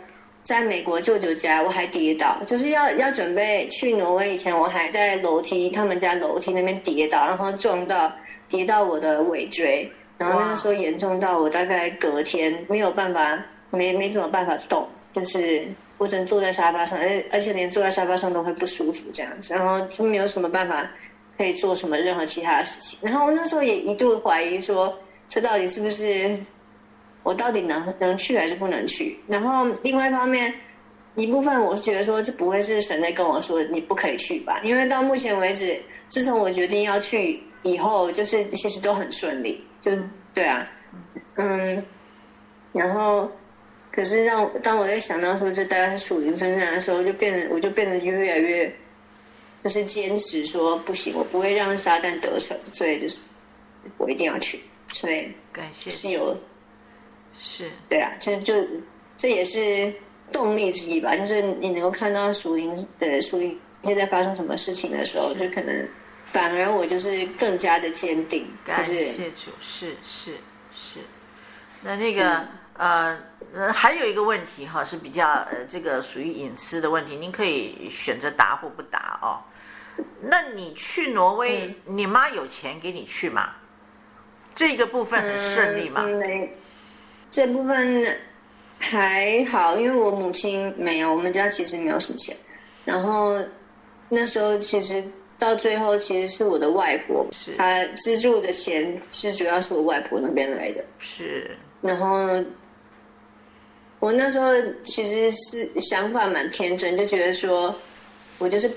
[0.42, 8.11] 在美国舅舅家我还跌倒，就是要要准备去挪威以前，我还在楼梯他们家楼梯那边跌倒，然后撞到
[8.48, 14.88] 跌到我的尾椎，然后那个时候严重到我大概隔天没有办法，没没怎么办法动。
[15.12, 15.66] 就是
[16.00, 20.90] 我只能坐在沙发上，而而且连坐在沙发上都会不舒服这样子，然后就没有什么办法
[21.36, 22.98] 可以做什么任何其他的事情。
[23.02, 26.34] 然后我那时候也一度怀疑说，这到底是不是
[27.22, 29.20] 我到底能能去还是不能去？
[29.28, 30.54] 然后另外一方面，
[31.16, 34.58] 一部分我是觉得说，这不会是神在跟我说你不可以去吧？
[34.64, 39.92] 因为到目前为止，自从我决定要去以后，就是其实都很顺利，就
[40.32, 40.66] 对啊，
[41.34, 41.84] 嗯，
[42.72, 43.30] 然后。
[43.92, 48.73] 可是让当我在想到说这大概是属灵征战的时候，就变得我就变得越来越，
[49.64, 53.19] 就是坚持说不行，我不会让撒旦得逞，所以就是
[53.98, 54.60] 我一定要去。
[54.92, 56.37] 所以感谢是有，
[57.40, 58.54] 是对啊，就就
[59.17, 59.92] 这也是
[60.31, 61.17] 动力之一吧。
[61.17, 65.88] 就是你能够看到属灵的属灵现在发生什么事情的时候，就可能
[66.25, 68.46] 反而我就是更加的坚定。
[68.64, 70.33] 感谢主，是是
[70.73, 71.00] 是，
[71.83, 72.37] 那那个。
[72.37, 72.48] 嗯
[72.81, 73.14] 呃
[73.54, 79.44] 呃，还有一个问题哈，是比较呃这个属于隐私的问题，您可以选择答或不答哦。
[80.22, 83.50] 那你去挪威，嗯、你妈有钱给你去吗？
[84.54, 86.04] 这个部分很顺利吗？
[86.04, 86.48] 没、嗯，
[87.31, 88.16] 这部分
[88.78, 92.35] 还好，因为我母亲没有，我们家其实没有什么钱。
[92.87, 93.38] 然后
[94.08, 95.04] 那时候其实
[95.38, 100.83] 到最后，其实是我的外婆，是她资助的钱是主要是我外婆那边来的。
[100.98, 102.42] 是，然后
[104.01, 107.73] 我那时候其实是想法蛮天真，就觉得说
[108.38, 108.69] 我就是。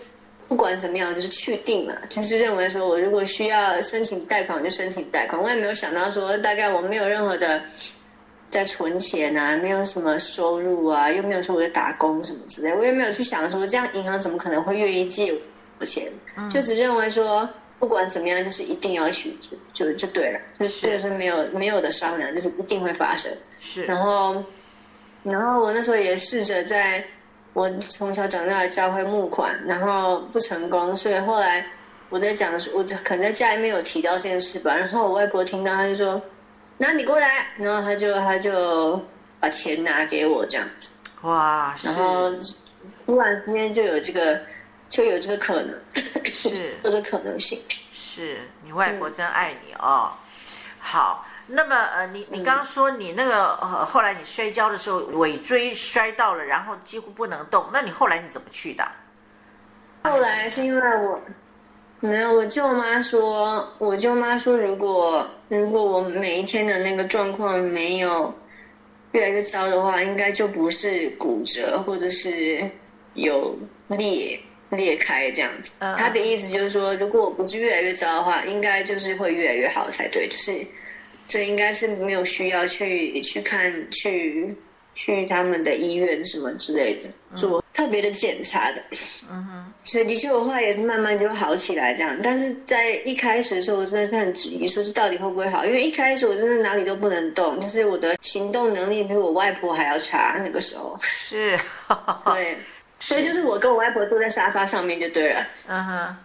[0.46, 2.00] 不管怎么样，就是去定了。
[2.10, 5.42] 就是认为说，我如果需要申请贷款，我就申请贷款。
[5.42, 7.60] 我也没有想到说，大概我没有任何的
[8.52, 12.72] 在存钱啊，没有什么收入啊，又没有说我在打工什么之类。
[12.76, 15.34] 我也没有去想说，这样银行怎么可能会愿意借
[15.80, 16.12] 我钱？
[16.52, 17.50] 就只认为说，
[17.80, 19.36] 不管怎么样，就是一定要去，
[19.74, 23.32] 就就就对了，就是就是没有没有的商量，就是一定会发生。
[23.60, 23.86] 是。
[23.86, 24.44] 然后，
[25.24, 27.04] 然后我那时候也试着在。
[27.56, 31.64] 我从小长大的教会募款，然后不成功，所以后来
[32.10, 34.76] 我在讲我可能在家里面有提到这件事吧。
[34.76, 36.20] 然后我外婆听到，她就说
[36.80, 39.00] ：“那你过来。”然后她就她就
[39.40, 40.90] 把钱拿给我这样子。
[41.22, 41.76] 哇！
[41.84, 42.32] 然后
[43.06, 44.42] 突然之间就有这个，
[44.90, 45.80] 就有这个可能，
[46.26, 47.62] 是这个可能性。
[47.94, 50.10] 是你外婆真爱你哦。
[50.12, 50.18] 嗯、
[50.80, 51.24] 好。
[51.56, 57.64] 那么呃，你你刚刚说你那个呃，后来你摔跤的时候尾椎摔到了，然后几乎不能动。
[57.72, 58.84] 那你后来你怎么去的？
[60.01, 61.22] 后来是因为我
[61.99, 68.34] 没有，我舅妈说，我舅妈说，如果如果我每一天的那个状况没有
[69.12, 72.68] 越来越糟的话，应该就不是骨折或者是
[73.14, 73.56] 有
[73.89, 74.39] 裂
[74.70, 75.74] 裂开这样子。
[75.80, 80.66] Uh, 他的意思就是说，如果我不是越来越糟的话，应该就是会越来越好才对，就是。
[81.28, 84.56] 这应该是没有需要去去看去
[84.94, 88.82] 去他们的医院什么之类的做特别的检查的，
[89.32, 100.96] 嗯哼， 所以的确我后来也是慢慢就好起来这样，但是在一开始的时候我真的是很质疑，说是到底会不会好，因为一开始我真的哪里都不能动，就是我的行动能力比我外婆还要差，那个时候。
[101.02, 101.60] 是，
[102.26, 102.56] 对，
[103.00, 106.16] 所以就是我跟我外婆坐在沙发上面就对了，嗯哼。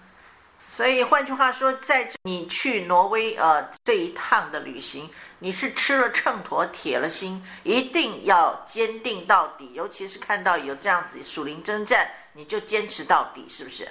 [0.70, 5.08] 所以换句话说，在你去挪威呃这一趟的旅行，
[5.38, 9.72] 你是吃了秤砣铁了心，一定要坚定到底。
[9.72, 13.88] 尤其是看到有这样子属灵征战，你就坚持到底，是不是？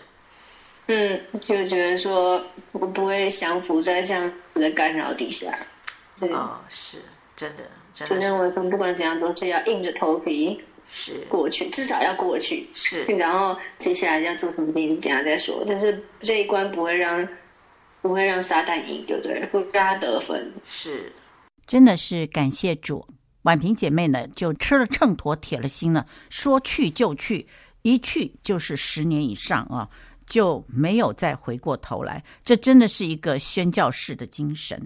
[0.85, 5.57] 嗯，就觉得说我不会降服在这样子的干扰底下。
[6.19, 6.99] 对，哦，是
[7.35, 7.63] 真的，
[7.93, 8.15] 真的。
[8.15, 10.63] 就认为说不管怎样都是要硬着头皮。
[10.91, 12.67] 是过去，至少要过去。
[12.73, 15.63] 是，然后接下来要做什么秘密，等下再说。
[15.67, 17.27] 但是这一关不会让，
[18.01, 19.45] 不会让撒旦赢，对不对？
[19.51, 20.51] 不会让他得分。
[20.67, 21.11] 是，
[21.65, 23.05] 真的是感谢主。
[23.43, 27.47] 婉萍姐妹呢，就吃了秤砣，铁了心呢，说去就去，
[27.81, 29.87] 一去就是十年以上啊。
[30.27, 34.79] 就没有再回过头来，这真的是一个宣教士的精神。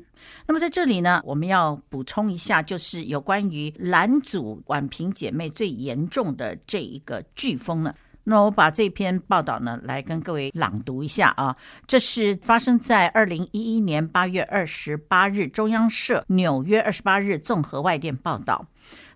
[0.48, 7.94] 那么在这里呢，我们要补充一下，就是有关于兰祖婉平姐妹最严重的这一个飓风呢。
[8.24, 18.64] 那我把这篇报道呢来跟各位朗读一下啊，这是发生在二零一一年八月二十八日，中央社纽约二十八日综合外电报道。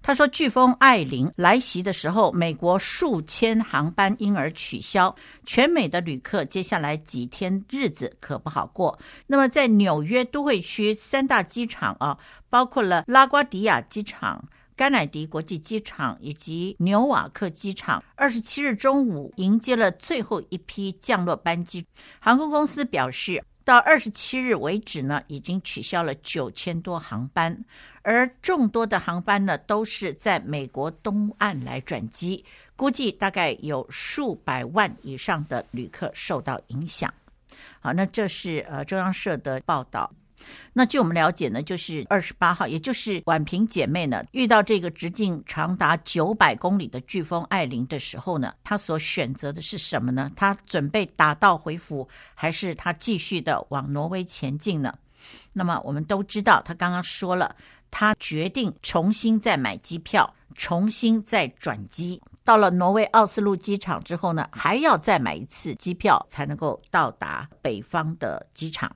[0.05, 5.15] 他说：“飓风艾琳来袭的时候，美国数千航班因而取消，
[5.47, 8.99] 全美的旅客接下来几天日子可不好过。
[9.25, 12.19] 那么，在纽约都会区三大机场啊，
[12.51, 21.83] 包括了拉瓜迪亚机场、甘乃迪国际机场以及纽瓦克机场，二十七日中午迎接了最后一批降落班机。
[22.19, 27.65] 航空公司表示。”到二十七日为止呢，已经取消了九千多航班，
[28.03, 32.45] 而众多的航班呢，都是在美国东岸来转机，
[32.75, 37.11] 估计大概有数百万以上的旅客受到影响。
[37.79, 40.09] 好，那这是呃中央社的报道。
[40.73, 50.31] 那据我们了解呢，就是二十八号，也就是婉萍姐妹呢遇到这个直径长达九百公里的飓风艾琳的时候呢，她所选择的是什么呢？
[50.35, 54.93] 她准备打道回府，还是她继续的往挪威前进呢？
[55.53, 57.55] 那么我们都知道，她刚刚说了，
[57.89, 62.21] 她决定重新再买机票，重新再转机。
[62.43, 68.95] 到了挪威奥斯陆机场之后呢，还要再买一次机票，才能够到达北方的机场。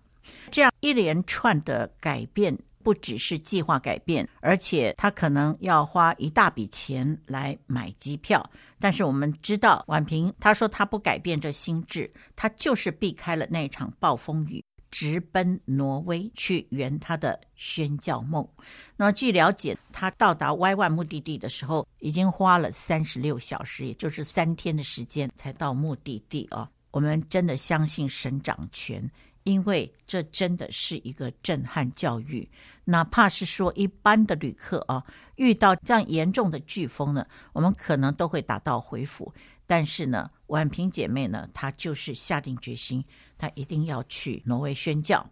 [0.51, 8.49] 这样一连串的改变，不只是计划改变，而且他可能要花一大笔钱来买机票。
[8.80, 18.47] 但是我们知道，婉萍她说她不改变这心智，她就是避开了那场暴风雨，直奔挪威去圆他的宣教梦。
[18.95, 26.69] 那么据了解，他到达 Y 万目的地的时候，已经花了三十六小时，也就是三天的时间才到目的地啊。
[26.91, 29.07] 我们真的相信神掌权。
[29.43, 32.47] 因为这真的是一个震撼教育，
[32.85, 35.03] 哪怕是说一般的旅客啊，
[35.35, 39.33] 遇到这样严重的飓风呢，我们可能都会打道回府。
[39.65, 43.03] 但是呢，婉萍姐妹呢，她就是下定决心，
[43.37, 45.23] 她一定要去挪威宣教，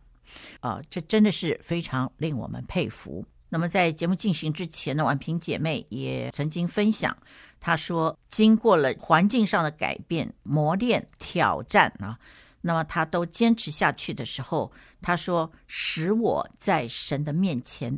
[0.59, 3.25] 啊，这真的是非常令我们佩服。
[3.49, 7.15] 那么在节目进行之前呢，婉萍姐妹也曾经分享，
[7.59, 12.19] 她说，经过了环境上的改变、磨练、挑战啊。
[12.67, 14.69] 那么他都坚持下去的时候，
[15.01, 17.97] 他说：“使我在神的面前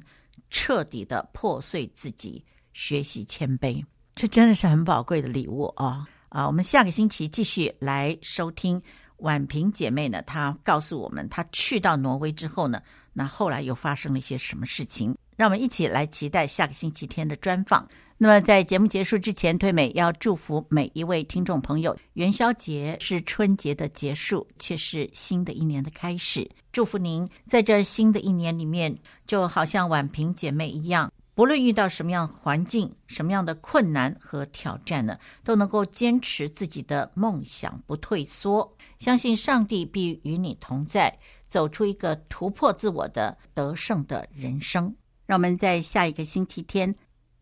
[0.51, 6.05] 彻底的破碎自己，学习谦卑。”这真的是很宝贵的礼物啊！
[6.29, 8.79] 啊，我们下个星期继续来收听
[9.17, 12.79] 婉萍姐妹呢，她告诉我们，她去到挪威之后呢，
[13.11, 15.17] 那后来又发生了一些什么事情？
[15.39, 17.87] 让我们一起来期待下个星期天的专访。
[18.17, 26.45] 那么，在节目结束之前，推美要祝福每一位听众朋友：元宵节是春节的结束，却是新的一年的开始。
[26.73, 28.93] 祝福您在这新的一年里面，
[29.25, 41.17] 就好像婉平姐妹一样，不论遇到什么样环境、什么样的困难和挑战呢，都能够坚持自己的梦想，不退缩，相信上帝必与你同在，
[41.47, 44.93] 走出一个突破自我的得胜的人生。
[45.29, 46.91] 让我们在下一个星期天。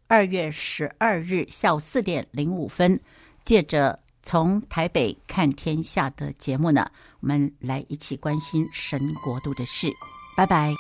[0.10, 3.00] 二月十二日下午四点零五分，
[3.46, 9.88] 借着从台北看天下的节目呢，我们来一起关心神国度的事。
[10.36, 10.74] 拜拜。